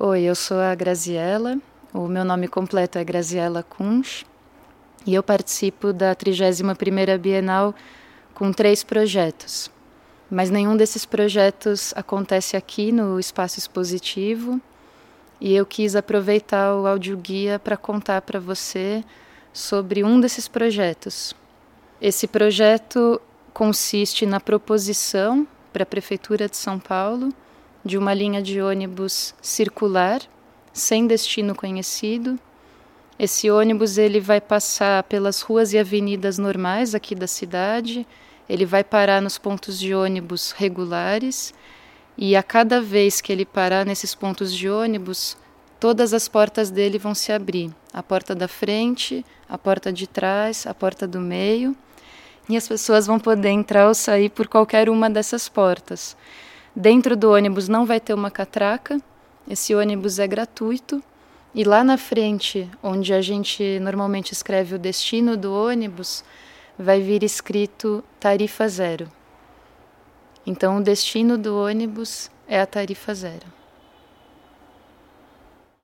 Oi, 0.00 0.22
eu 0.22 0.34
sou 0.36 0.60
a 0.60 0.76
Graziella. 0.76 1.58
O 1.92 2.06
meu 2.06 2.24
nome 2.24 2.46
completo 2.46 2.98
é 2.98 3.04
Graziella 3.04 3.64
Kunsch 3.64 4.24
e 5.04 5.12
eu 5.12 5.24
participo 5.24 5.92
da 5.92 6.14
31ª 6.14 7.18
Bienal 7.18 7.74
com 8.32 8.52
três 8.52 8.84
projetos. 8.84 9.68
Mas 10.30 10.50
nenhum 10.50 10.76
desses 10.76 11.04
projetos 11.04 11.92
acontece 11.96 12.56
aqui 12.56 12.92
no 12.92 13.18
espaço 13.18 13.58
expositivo 13.58 14.60
e 15.40 15.52
eu 15.52 15.66
quis 15.66 15.96
aproveitar 15.96 16.76
o 16.76 16.86
audioguia 16.86 17.58
para 17.58 17.76
contar 17.76 18.22
para 18.22 18.38
você 18.38 19.02
sobre 19.52 20.04
um 20.04 20.20
desses 20.20 20.46
projetos. 20.46 21.34
Esse 22.00 22.28
projeto 22.28 23.20
consiste 23.52 24.24
na 24.26 24.38
proposição 24.38 25.44
para 25.72 25.82
a 25.82 25.86
Prefeitura 25.86 26.48
de 26.48 26.56
São 26.56 26.78
Paulo 26.78 27.34
de 27.84 27.96
uma 27.96 28.12
linha 28.14 28.42
de 28.42 28.60
ônibus 28.60 29.34
circular, 29.40 30.20
sem 30.72 31.06
destino 31.06 31.54
conhecido. 31.54 32.38
Esse 33.18 33.50
ônibus 33.50 33.98
ele 33.98 34.20
vai 34.20 34.40
passar 34.40 35.02
pelas 35.04 35.40
ruas 35.40 35.72
e 35.72 35.78
avenidas 35.78 36.38
normais 36.38 36.94
aqui 36.94 37.14
da 37.14 37.26
cidade, 37.26 38.06
ele 38.48 38.64
vai 38.64 38.82
parar 38.82 39.20
nos 39.20 39.36
pontos 39.36 39.78
de 39.78 39.94
ônibus 39.94 40.52
regulares 40.52 41.52
e 42.16 42.34
a 42.34 42.42
cada 42.42 42.80
vez 42.80 43.20
que 43.20 43.32
ele 43.32 43.44
parar 43.44 43.86
nesses 43.86 44.12
pontos 44.12 44.52
de 44.52 44.68
ônibus, 44.68 45.36
todas 45.78 46.12
as 46.12 46.26
portas 46.26 46.68
dele 46.68 46.98
vão 46.98 47.14
se 47.14 47.30
abrir. 47.30 47.70
A 47.92 48.02
porta 48.02 48.34
da 48.34 48.48
frente, 48.48 49.24
a 49.48 49.56
porta 49.56 49.92
de 49.92 50.06
trás, 50.08 50.66
a 50.66 50.74
porta 50.74 51.06
do 51.06 51.20
meio. 51.20 51.76
E 52.48 52.56
as 52.56 52.66
pessoas 52.66 53.06
vão 53.06 53.20
poder 53.20 53.50
entrar 53.50 53.86
ou 53.86 53.94
sair 53.94 54.30
por 54.30 54.48
qualquer 54.48 54.88
uma 54.88 55.08
dessas 55.08 55.48
portas. 55.48 56.16
Dentro 56.74 57.16
do 57.16 57.32
ônibus 57.32 57.68
não 57.68 57.84
vai 57.84 57.98
ter 57.98 58.14
uma 58.14 58.30
catraca, 58.30 59.00
esse 59.48 59.74
ônibus 59.74 60.18
é 60.18 60.26
gratuito. 60.26 61.02
E 61.54 61.64
lá 61.64 61.82
na 61.82 61.96
frente, 61.96 62.70
onde 62.82 63.12
a 63.12 63.22
gente 63.22 63.80
normalmente 63.80 64.32
escreve 64.32 64.74
o 64.74 64.78
destino 64.78 65.36
do 65.36 65.52
ônibus, 65.52 66.22
vai 66.78 67.00
vir 67.00 67.22
escrito 67.22 68.04
tarifa 68.20 68.68
zero. 68.68 69.10
Então, 70.46 70.78
o 70.78 70.82
destino 70.82 71.36
do 71.36 71.58
ônibus 71.58 72.30
é 72.46 72.60
a 72.60 72.66
tarifa 72.66 73.14
zero. 73.14 73.57